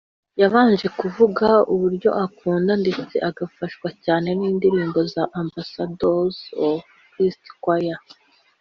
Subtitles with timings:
[0.41, 6.79] yabanje kuvuga uburyo akunda ndetse agafashwa cyane n’indirimbo za Ambassadors of
[7.11, 7.99] Christ choir